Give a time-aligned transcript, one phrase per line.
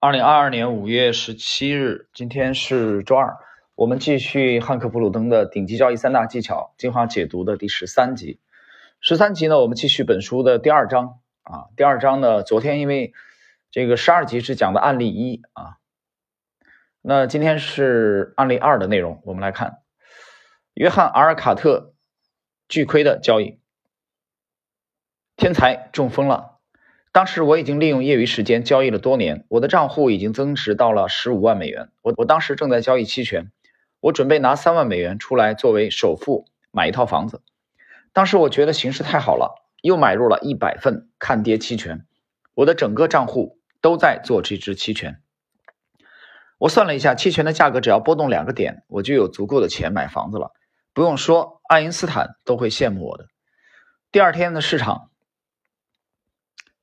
[0.00, 3.36] 二零二二年五月十七日，今天是周二，
[3.74, 8.38] 我们继续汉克普鲁登的顶级交易三大技巧精华解读的第十三集。
[9.00, 11.66] 十三集呢，我们继续本书的第二章啊。
[11.76, 13.12] 第二章呢，昨天因为
[13.72, 15.78] 这个十二集是讲的案例一啊，
[17.02, 19.20] 那今天是案例二的内容。
[19.24, 19.78] 我们来看
[20.74, 21.92] 约翰阿尔卡特
[22.68, 23.58] 巨亏的交易，
[25.34, 26.57] 天才中风了。
[27.18, 31.88] 当时我已经利用业余时间交易了多年，我的账户已经增值到了十五万美元。
[32.00, 33.50] 我我当时正在交易期权，
[33.98, 37.42] 我准备拿三万美元出来作为首付买一套房子。
[38.12, 42.06] 当时我觉得形势太好了，又买入了一百份看跌期权，
[42.54, 45.20] 我的整个账户都在做这支期权。
[46.58, 50.52] 我算了一下，期权的价格只要波动两个点，我就有足够的钱买房子了。
[50.94, 53.26] 不用说，爱因斯坦都会羡慕我的。
[54.12, 55.10] 第二天的市场。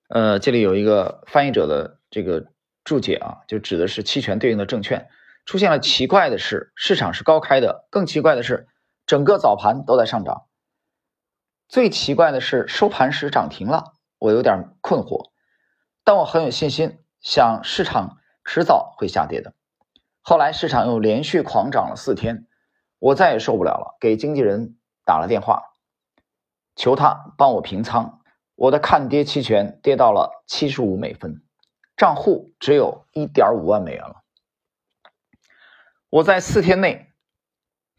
[0.07, 2.45] 呃，这里有一个翻译者的这个
[2.83, 5.09] 注解啊，就指的是期权对应的证券
[5.45, 8.67] 出现了奇怪的是，市场是高开的，更奇怪的是，
[9.07, 10.45] 整个早盘都在上涨。
[11.67, 15.31] 最奇怪的是收盘时涨停了，我有点困惑，
[16.03, 19.53] 但我很有信心，想市场迟早会下跌的。
[20.21, 22.45] 后来市场又连续狂涨了四天，
[22.99, 25.63] 我再也受不了了，给经纪人打了电话，
[26.75, 28.21] 求他帮我平仓。
[28.55, 31.43] 我的看跌期权跌到了七十五美分，
[31.97, 34.23] 账户只有一点五万美元了。
[36.09, 37.11] 我在四天内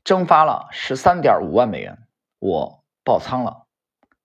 [0.03, 1.99] 蒸发了十三点五万美元，
[2.39, 3.67] 我爆仓了。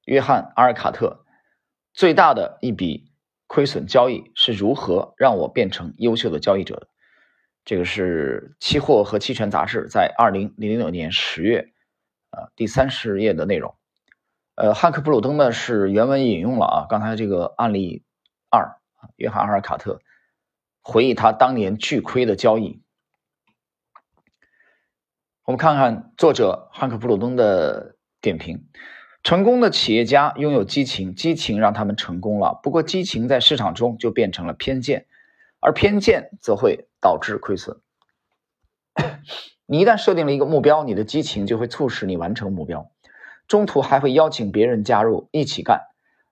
[0.06, 1.26] 约翰阿尔卡特
[1.94, 3.12] 最大的一笔
[3.48, 6.88] 亏损交易是如何让我变成优秀的交易者的？
[7.66, 11.74] 这个是《期货和期权杂志》在二零零六年十月
[12.32, 13.76] 呃第三十页的内容。
[14.62, 18.04] 呃，汉克布鲁登呢是原文引用了啊，刚才这个案例
[18.52, 18.78] 二，
[19.16, 20.02] 约翰阿尔卡特
[20.84, 22.80] 回忆他当年巨亏的交易。
[25.45, 28.68] 我们看看作者汉克布鲁登的点评：
[29.24, 32.59] 成功的企业家拥有激情，激情让他们成功了。
[32.62, 35.07] 不过，激情在市场中就变成了偏见，
[35.59, 37.81] 而偏见则会导致亏损。
[39.66, 42.91] 你一旦设定了一个目标，你的激情就会促使你完成目标。
[43.51, 45.81] 中途还会邀请别人加入一起干，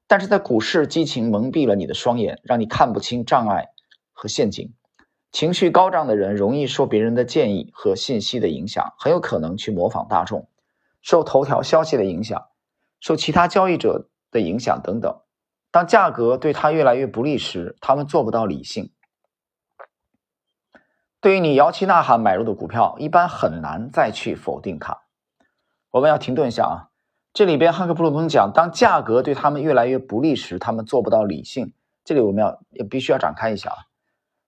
[0.08, 3.72] 但是在股市，激情蒙蔽了你的双眼，让你看不清障碍
[4.14, 4.74] 和陷阱。
[5.30, 10.48] 情绪高涨的人容易受别人的建议和信息的影响，很有可能去模仿大众，
[11.02, 12.48] 受头条消息的影响，
[13.02, 15.20] 受其他交易者的影响等等。
[15.72, 18.94] 当价格对他越来越不利时，他们做不到理性。
[21.20, 25.02] 对于你摇旗呐喊买入的股票，一般很难再去否定它。
[25.92, 26.89] 我们要停顿一下啊。
[27.40, 31.74] 这里边汉克普鲁登讲，当价格对他们越来越不利时，他们做不到理性。
[32.04, 33.78] 这里我们要也必须要展开一下啊，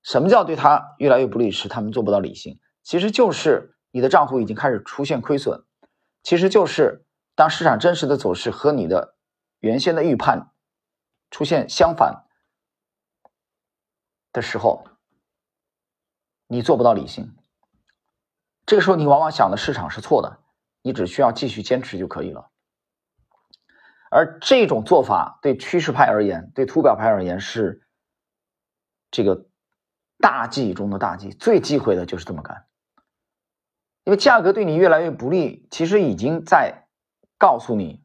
[0.03, 2.59] 什么叫对他越来越不利时，他们做不到理性？
[2.83, 5.63] 其实就是你的账户已经开始出现亏损，
[6.21, 9.15] 其实就是当市场真实的走势和你的
[9.61, 10.51] 原先的预判
[11.29, 12.25] 出现相反
[14.33, 14.83] 的时候，
[16.47, 17.33] 你做不到理性。
[18.65, 20.39] 这个时候你往往想的市场是错的，
[20.81, 22.49] 你只需要继续坚持就可以了。
[24.13, 27.87] 而这种做法对趋势派而言，对图表派而言是
[29.09, 29.45] 这个
[30.17, 32.67] 大忌中的大忌，最忌讳的就是这么干。
[34.03, 36.89] 因为价格对你越来越不利，其实已经在
[37.37, 38.03] 告诉你，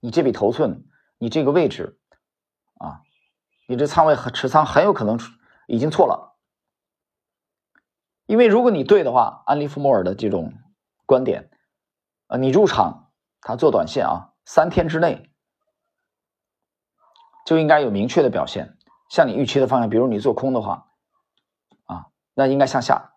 [0.00, 0.88] 你这笔头寸，
[1.18, 2.00] 你这个位置
[2.78, 3.02] 啊，
[3.68, 5.20] 你这仓位和持仓很有可能
[5.68, 6.36] 已经错了。
[8.26, 10.52] 因为如果你对的话，安利弗莫尔的这种
[11.06, 11.48] 观点，
[12.26, 15.30] 啊，你入场他做短线啊，三天之内。
[17.44, 18.76] 就应该有明确的表现，
[19.10, 19.90] 向你预期的方向。
[19.90, 20.86] 比如你做空的话，
[21.84, 23.12] 啊，那应该向下，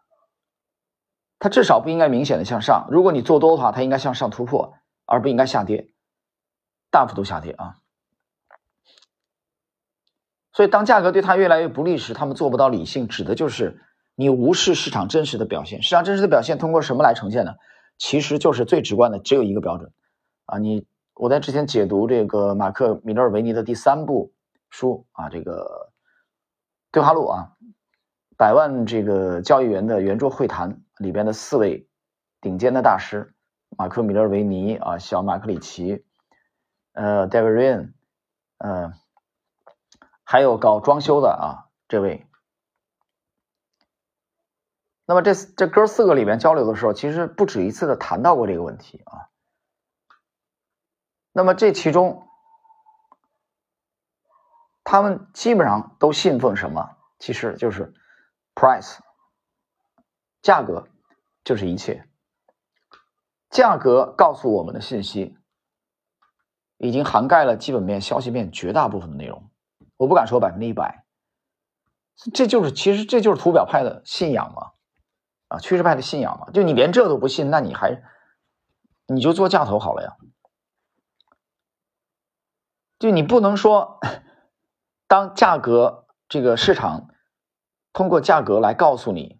[1.40, 2.88] 它至少不应该明显的向上。
[2.92, 4.74] 如果你做多的话，它应该向上突破，
[5.06, 5.90] 而不应该下跌，
[6.92, 7.78] 大幅度下跌啊。
[10.52, 13.82] 所以，当价格对它越来越不利时，他们做不到理性，指的就是
[14.16, 15.82] 你无视市场真实的表现。
[15.82, 17.54] 市场真实的表现通过什么来呈现呢？
[17.98, 19.94] 其实就是最直观的，只有一个标准
[20.46, 20.86] 啊，你。
[21.20, 24.34] 我在之前解读这个马克·米勒尔维尼的第三部
[24.70, 25.92] 书啊，这个
[26.92, 27.58] 对话录啊，
[28.38, 31.90] 百万这个交易员的圆桌会谈里边的四位
[32.40, 33.34] 顶尖的大师，
[33.78, 36.06] 马克·米勒尔维尼啊，小马克里奇，
[36.94, 37.94] 呃，David Ryan，
[38.60, 38.94] 呃，
[40.24, 42.28] 还有搞装修的啊这位。
[45.08, 49.30] 那么这这哥四个里边交流的时候，其实不止一次的谈到过这个问题啊。
[51.38, 52.28] 那么这其中，
[54.84, 56.98] 他们基本上都信奉什么？
[57.20, 57.94] 其实就是
[58.56, 58.98] price，
[60.42, 60.88] 价格
[61.44, 62.10] 就是一切。
[63.52, 65.38] 价格告诉我们的信息，
[66.78, 69.48] 已经涵盖了基本面、消息面绝大部分的内容。
[69.98, 71.06] 我不敢说百分之一百，
[72.34, 74.72] 这就是其实这就是图表派的信仰嘛，
[75.50, 76.50] 啊，趋势派的信仰嘛。
[76.50, 78.02] 就你连这都不信，那你还
[79.06, 80.18] 你就做价投好了呀。
[83.00, 84.00] 就你不能说，
[85.08, 87.10] 当价格这个市场
[87.94, 89.38] 通过价格来告诉你。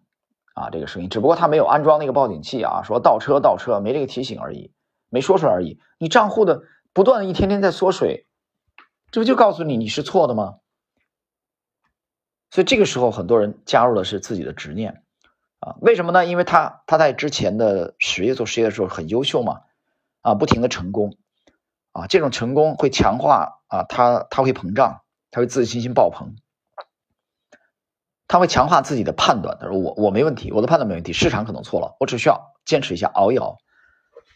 [0.54, 4.72] 啊，这个声音只不过他没有安装那个报警器啊，说倒车倒车没这个提醒而已，
[5.08, 5.78] 没说出来而已。
[6.00, 6.62] 你账户的
[6.92, 8.26] 不断的一天天在缩水，
[9.12, 10.56] 这不就告诉你你是错的吗？
[12.50, 15.04] 所以这个时候很多人加入的是自己的执念
[15.60, 16.26] 啊，为什么呢？
[16.26, 19.60] 因为他他在之前的实业做实业的时候很优秀嘛，
[20.22, 21.16] 啊，不停的成功
[22.00, 26.36] 啊，这种成功会强化啊，他他会膨胀，他会自信心爆棚。
[28.28, 33.56] 他会强化自己的判断，他说我我没问题，我的判断没问题，市场可能错了，我只需要坚持一下，熬一熬。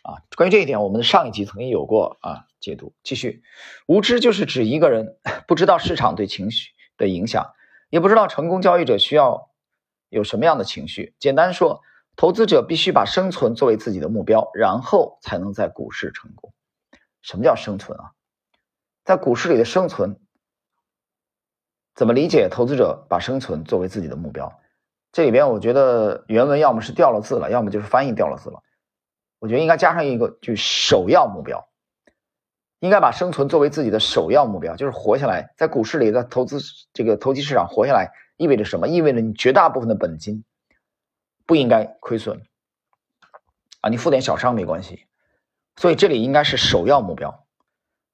[0.03, 2.95] 啊，关于这一点，我们的上一集曾经有过啊解读。
[3.05, 3.43] 继续，
[3.87, 7.53] 无知就是指一个人 不知道市场对情绪的影响，
[7.91, 9.51] 也不知道成功交易者需要
[10.09, 11.15] 有什么样的情绪。
[11.21, 11.83] 简单说，
[12.17, 16.53] 投资者必须把生存作为自己的目标，然后才能在股市成功。
[17.23, 18.13] 什么叫生存啊？
[19.05, 20.19] 在股市里的生存。
[21.95, 22.49] 怎么理解？
[22.51, 24.61] 投资者把生存作为自己的目标，
[25.13, 28.63] 这里边我觉得原文要么是掉了字了，要么就是翻译掉了字了。
[29.39, 31.69] 我觉得应该加上一个句“首要目标”，
[32.81, 35.53] 应该把生存作为自己的首要目标，就是活下来。
[35.59, 36.61] 在股市里，的投资
[36.95, 38.89] 这个投机市场活下来，意味着什么？
[38.89, 40.45] 意味着你绝大部分的本金
[41.45, 42.41] 不应该亏损
[43.83, 45.05] 啊，你负点小伤没关系。
[45.77, 47.47] 所以这里应该是首要目标，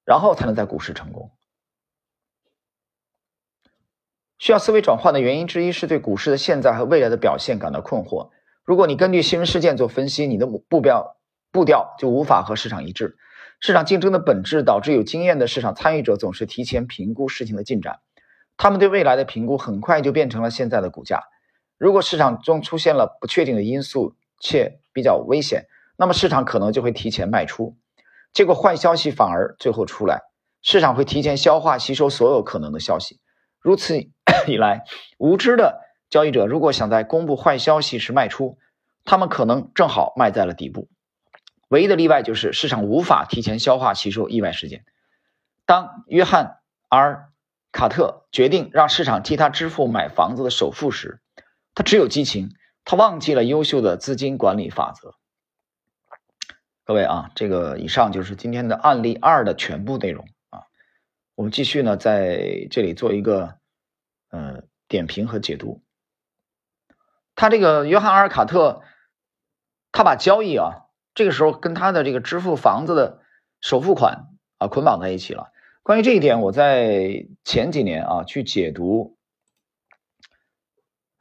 [0.05, 1.31] 然后才能在股市成功。
[4.37, 8.29] 需要思维转换的原因之一是对股市的现在和未来的表现感到困惑。
[8.63, 11.17] 如果你根据新闻事件做分析，你的目标
[11.51, 13.17] 步调就无法和市场一致。
[13.59, 17.99] 市场竞争的本质导致有经验的市场参与者总是提前评估事情的进展，
[18.55, 21.23] 他们对未来的评估很快就变成了现在的股价。
[21.77, 25.65] 如果市场中出现了不确定的因素且比较危险，
[25.99, 27.75] 那么市场可能就会提前卖出，
[28.31, 30.21] 结果坏消息反而最后出来，
[30.61, 33.19] 市场会提前消化吸收所有可能的消息。
[33.59, 33.97] 如此
[34.47, 34.85] 以来，
[35.17, 38.57] 无知的交易者如果想在公布坏消息时卖出，
[39.03, 40.87] 他们可能正好卖在了底部。
[41.67, 44.85] 唯一的例外就是市场无法提前消化吸收意外事件。
[45.65, 46.59] 当约翰
[46.89, 47.25] ·R·
[47.73, 51.19] 卡特决定让市场替他支付买房子的首付时，
[51.75, 52.51] 他只有激情，
[52.85, 55.18] 他忘记了优秀的资金管理法则。
[56.89, 60.63] 各位啊，这个以上就是今天的案例二的全部内容啊。
[61.35, 63.59] 我们继续呢，在这里做一个
[64.31, 65.83] 呃点评和解读。
[67.35, 68.81] 他这个约翰阿尔卡特，
[69.91, 73.19] 他把交易啊，这个时候跟他的这个支付房子的
[73.61, 74.25] 首付款
[74.57, 75.51] 啊捆绑在一起了。
[75.83, 79.15] 关于这一点，我在前几年啊去解读，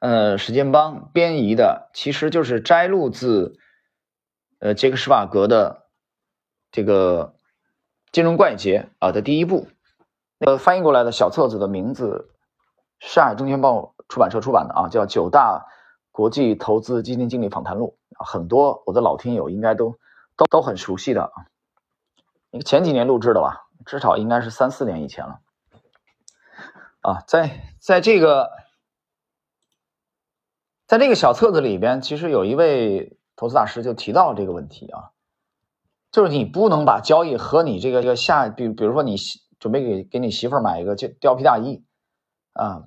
[0.01, 3.59] 呃，时间帮编译的，其实就是摘录自
[4.59, 5.87] 呃杰克施瓦格的
[6.71, 7.35] 这个
[8.13, 9.69] 金融怪杰啊的第一部。
[10.39, 12.31] 那个翻译过来的小册子的名字，
[13.01, 15.67] 上海证券报出版社出版的啊，叫《九大
[16.13, 19.99] 国际投资基金经理访谈录》很多我的老听友应该都
[20.37, 21.31] 都都很熟悉的啊。
[22.51, 25.41] 那个前几年录制的吧，至少应该是三四年以前了。
[27.01, 28.51] 啊，在在这个
[30.87, 35.13] 在这个小册子里边，其实有一位投资大师就提到了这个问题啊，
[36.11, 39.17] 就是你不能把交易和你这个这个下，比比如说你。
[39.61, 41.85] 准备给给你媳妇儿买一个貂貂皮大衣，
[42.53, 42.85] 啊，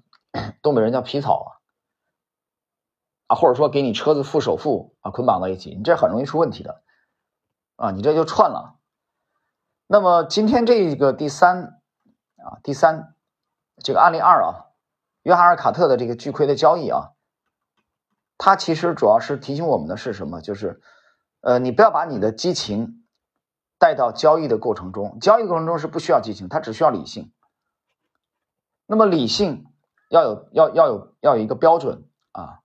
[0.61, 1.49] 东北人叫皮草啊，
[3.27, 6.81] 啊，或者说给你车子付首付啊，捆绑在一起，你这很容易出问题的，
[7.75, 8.79] 啊，你这就串了。
[9.85, 11.81] 那么今天这个第三
[12.37, 13.15] 啊，第三
[13.83, 14.71] 这个案例二啊，
[15.23, 17.11] 约翰尔卡特的这个巨亏的交易啊，
[18.43, 20.41] 它其实主要是提醒我们的是什么？
[20.41, 20.81] 就是，
[21.41, 22.97] 呃，你不要把你的激情。
[23.77, 27.33] 带到交易的过程中，交易过程中是不需要激情，它只需要理性。
[28.85, 29.65] 那么理性
[30.07, 32.61] 要有要要有要有一个标准啊，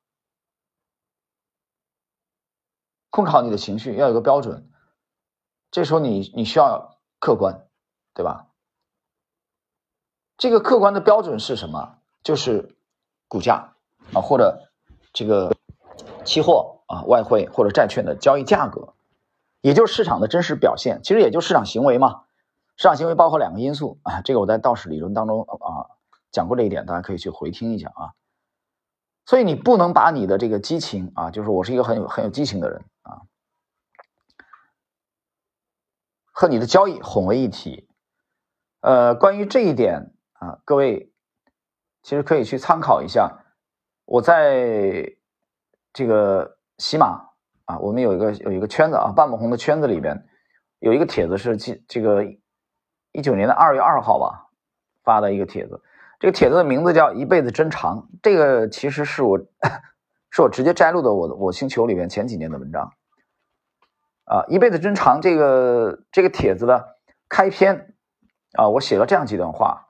[3.09, 4.71] 控制好你的情绪要有个标准。
[5.71, 7.67] 这时候你你需要客观，
[8.13, 8.49] 对吧？
[10.37, 11.99] 这个客观的标准是什么？
[12.23, 12.77] 就是
[13.27, 13.75] 股价
[14.13, 14.71] 啊，或者
[15.15, 15.57] 这个
[16.27, 18.93] 期货啊、外汇或者债券的交易价格。
[19.63, 22.25] 也就是市场的真实表现，其实也就市场行为嘛。
[22.77, 25.97] 市场行为包括两个因素啊，这个我在道氏理论当中啊
[26.31, 28.13] 讲过这一点，大家可以去回听一下啊。
[29.25, 33.23] 所以你不能把你的这个激情啊，就是我是一个很有很有激情的人啊，
[36.31, 37.89] 和你的交易混为一体。
[38.81, 41.11] 呃，关于这一点啊，各位
[42.03, 43.43] 其实可以去参考一下。
[44.05, 45.16] 我在
[45.97, 47.31] 这个喜马
[47.65, 50.27] 啊，我们有一个有一个圈子啊，半亩红的圈子里边
[50.79, 52.23] 有一个帖子是这这个
[53.13, 54.51] 一九年的二月二号吧
[55.03, 55.83] 发的一个帖子。
[56.21, 59.39] 这个帖子的名字叫“一辈子真长”，这个其实是我
[60.31, 62.93] 是我直接摘录的我我星球里面前几年的文章
[64.25, 67.95] 啊，“一辈子真长”这个这个帖子的开篇
[68.53, 69.86] 啊，我写了这样几段话：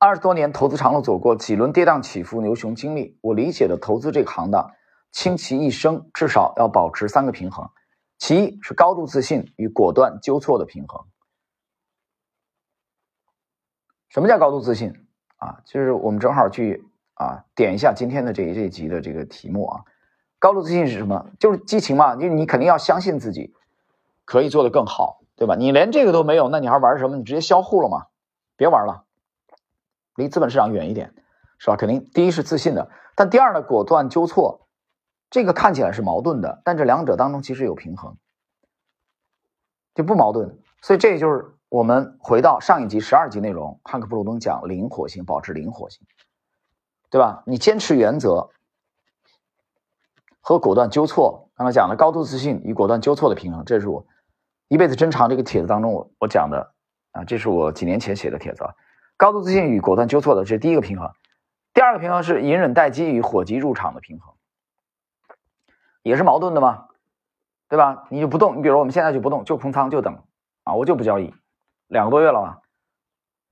[0.00, 4.70] 二十多年投资长路走过，几轮跌宕起伏、牛熊经历，我理解的投资这个行当，
[5.10, 7.68] 倾其一生至少要保持三个平衡，
[8.16, 11.04] 其一是高度自信与果断纠错的平衡。
[14.08, 14.94] 什么叫高度自信
[15.36, 15.60] 啊？
[15.64, 19.82] 就是我们正好去啊点一下今天的这一这一集的这个题目啊。
[20.38, 21.26] 高度自信是什么？
[21.40, 23.52] 就是激情嘛，就你肯定要相信自己
[24.24, 25.56] 可以做得更好，对吧？
[25.56, 27.16] 你连这个都没有，那你还玩什么？
[27.16, 28.06] 你直接销户了嘛？
[28.56, 29.04] 别玩了，
[30.18, 31.14] 离资本市场远一点，
[31.58, 31.76] 是吧？
[31.76, 34.68] 肯定第一是自信的，但第二呢，果断纠错，
[35.30, 38.14] 这个看起来是矛盾的，但这两者当中其实有平衡，
[39.94, 40.58] 就不矛盾。
[40.82, 41.54] 所以这就是。
[41.70, 46.00] 我们回到上一集十二集内容，汉克·布鲁登讲灵活性，保持灵活性，
[47.10, 47.42] 对吧？
[47.44, 48.48] 你坚持原则
[50.40, 51.50] 和果断纠错。
[51.54, 54.06] 刚才讲的高度自信与果断纠错的平衡，这是我
[54.68, 56.72] 一辈子珍藏这个帖子当中我我讲的
[57.12, 58.72] 啊，这是我几年前写的帖子啊。
[59.18, 61.10] 高度自信与果断纠错的这是第一个平衡，
[61.74, 64.32] 第二个平衡是隐忍待机与火急入场的平衡，
[66.02, 66.86] 也是矛盾的嘛？
[67.68, 68.06] 对吧？
[68.10, 70.22] 你就不动，你比如我们现在就不动，就空仓就等
[70.62, 71.34] 啊，我就不交易。
[71.88, 72.60] 两个多月了吧，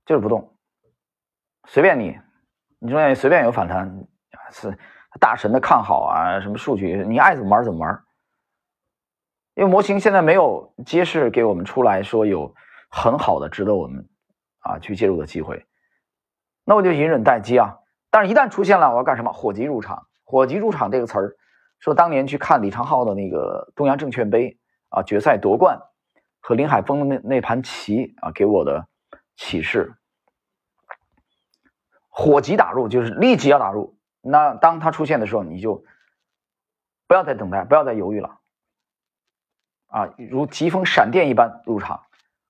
[0.05, 0.55] 就是不动，
[1.65, 2.17] 随便你，
[2.79, 4.07] 你中间随便有反弹，
[4.51, 4.75] 是
[5.19, 8.03] 大神的看好啊，什么数据，你爱怎么玩怎么玩。
[9.53, 12.55] 因为模型现在没有揭示给我们出来说有
[12.89, 14.07] 很好的值得我们
[14.67, 15.65] 啊去介入的机会，
[16.63, 17.79] 那我就隐忍待机啊。
[18.09, 19.31] 但是，一旦出现了，我要干什么？
[19.31, 20.07] 火急入场。
[20.23, 21.35] 火急入场这个词儿，
[21.79, 24.57] 说当年去看李昌镐的那个东阳证券杯
[24.89, 25.79] 啊决赛夺冠。
[26.39, 28.87] 和林海峰的那那盘棋啊，给我的
[29.35, 29.93] 启示：
[32.07, 33.97] 火急打入就是立即要打入。
[34.21, 35.83] 那当它出现的时候，你就
[37.05, 38.39] 不要再等待，不要再犹豫了
[39.87, 40.13] 啊！
[40.17, 42.05] 如疾风闪电一般入场。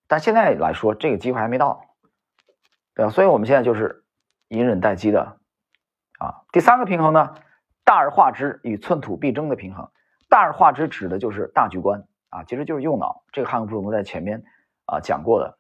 [0.06, 1.84] 但现在来说，这个机会还没到，
[2.98, 3.12] 对吧？
[3.12, 4.04] 所以我们现在就是
[4.48, 5.38] 隐忍待机的
[6.18, 6.42] 啊。
[6.52, 7.36] 第三个平衡呢，
[7.86, 9.88] 大而化之与寸土必争的平衡。
[10.28, 12.04] 大而化之指的就是大局观。
[12.30, 14.44] 啊，其实就是右脑，这个汉克·布鲁诺在前面
[14.86, 15.58] 啊讲过的，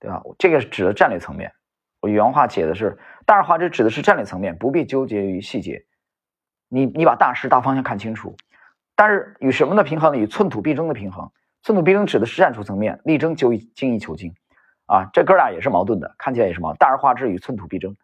[0.00, 0.20] 对吧？
[0.36, 1.52] 这个是指的战略层面，
[2.00, 5.84] 我原话写的是大而化之，指的是战略层面，不必纠结于细节。
[6.68, 8.36] 你你把大势大方向看清楚，
[8.96, 10.18] 但是与什么的平衡呢？
[10.18, 11.30] 与寸土必争的平衡。
[11.62, 14.34] 寸土必争指的是战术层面，力争就精益求精。
[14.88, 16.78] 啊，这哥俩也是矛盾的，看起来也是矛盾。
[16.78, 17.94] 大而化之与寸土必争，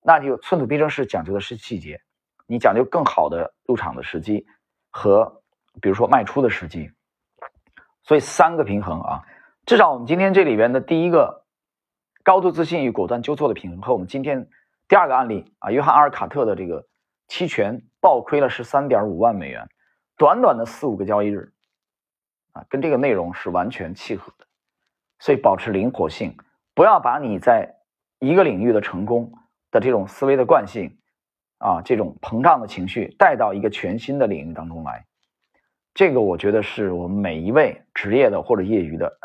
[0.00, 2.00] 那就寸土必争是讲究的是细节，
[2.46, 4.46] 你讲究更好的入场的时机
[4.90, 5.42] 和
[5.82, 6.90] 比如说卖出的时机。
[8.04, 9.22] 所以三个平衡啊，
[9.66, 11.44] 至少我们今天这里边的第一个
[12.22, 14.48] 高度自信与果断纠错的平衡，和我们今天
[14.88, 16.86] 第二个案例啊，约翰阿尔卡特的这个
[17.26, 19.68] 期权暴亏了十三点五万美元，
[20.16, 21.52] 短短的四五个交易日
[22.52, 24.46] 啊，跟这个内容是完全契合的。
[25.20, 26.34] 所以保持灵活性，
[26.74, 27.76] 不要把你在
[28.18, 29.32] 一个领域的成功
[29.70, 30.98] 的这种思维的惯性
[31.58, 35.04] 啊，这种膨胀的情绪带到一个全新的领域当中来。
[35.92, 39.18] 这个我觉得是我们每一位职业的或者业余的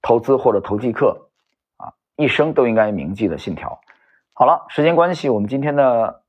[0.00, 1.30] 投资或者投机客
[1.76, 3.80] 啊，一生都应该铭记的信条。
[4.32, 6.22] 好了，时间关系，我们今天的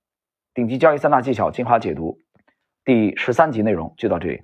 [0.54, 2.18] 顶级交易三大技巧精华解读
[2.84, 4.42] 第十三集内容就到这里。